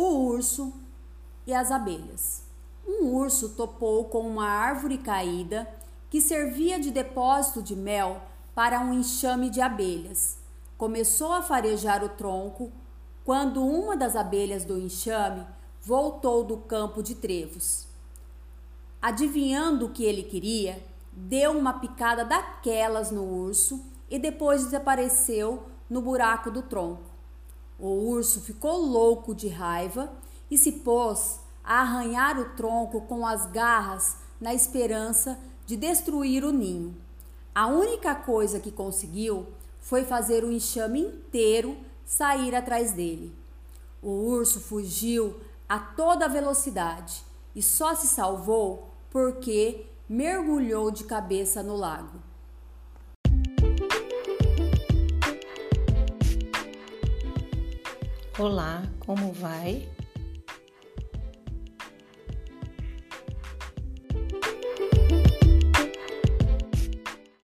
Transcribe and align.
urso 0.00 0.72
e 1.46 1.54
as 1.54 1.70
abelhas. 1.70 2.42
Um 2.86 3.14
urso 3.14 3.50
topou 3.50 4.04
com 4.04 4.20
uma 4.20 4.46
árvore 4.46 4.98
caída 4.98 5.68
que 6.08 6.20
servia 6.20 6.78
de 6.78 6.90
depósito 6.90 7.62
de 7.62 7.74
mel 7.74 8.22
para 8.54 8.80
um 8.80 8.92
enxame 8.92 9.50
de 9.50 9.60
abelhas. 9.60 10.38
Começou 10.78 11.32
a 11.32 11.42
farejar 11.42 12.04
o 12.04 12.08
tronco 12.08 12.70
quando 13.24 13.64
uma 13.64 13.96
das 13.96 14.14
abelhas 14.14 14.64
do 14.64 14.78
enxame 14.78 15.46
voltou 15.82 16.44
do 16.44 16.58
campo 16.58 17.02
de 17.02 17.14
trevos. 17.14 17.86
Adivinhando 19.00 19.86
o 19.86 19.90
que 19.90 20.04
ele 20.04 20.22
queria, 20.22 20.82
deu 21.12 21.52
uma 21.52 21.74
picada 21.74 22.24
daquelas 22.24 23.10
no 23.10 23.22
urso 23.22 23.84
e 24.10 24.18
depois 24.18 24.64
desapareceu 24.64 25.64
no 25.88 26.00
buraco 26.00 26.50
do 26.50 26.62
tronco. 26.62 27.15
O 27.78 27.88
urso 27.88 28.40
ficou 28.40 28.78
louco 28.78 29.34
de 29.34 29.48
raiva 29.48 30.10
e 30.50 30.56
se 30.56 30.72
pôs 30.72 31.40
a 31.62 31.80
arranhar 31.80 32.38
o 32.38 32.56
tronco 32.56 33.02
com 33.02 33.26
as 33.26 33.46
garras 33.46 34.16
na 34.40 34.54
esperança 34.54 35.38
de 35.66 35.76
destruir 35.76 36.44
o 36.44 36.52
ninho. 36.52 36.96
A 37.54 37.66
única 37.66 38.14
coisa 38.14 38.60
que 38.60 38.70
conseguiu 38.70 39.46
foi 39.80 40.04
fazer 40.04 40.44
o 40.44 40.52
enxame 40.52 41.00
inteiro 41.00 41.76
sair 42.04 42.54
atrás 42.54 42.92
dele. 42.92 43.34
O 44.02 44.10
urso 44.10 44.60
fugiu 44.60 45.40
a 45.68 45.78
toda 45.78 46.28
velocidade 46.28 47.24
e 47.54 47.62
só 47.62 47.94
se 47.94 48.06
salvou 48.06 48.90
porque 49.10 49.86
mergulhou 50.08 50.90
de 50.90 51.04
cabeça 51.04 51.62
no 51.62 51.76
lago. 51.76 52.15
Olá, 58.38 58.82
como 59.00 59.32
vai? 59.32 59.88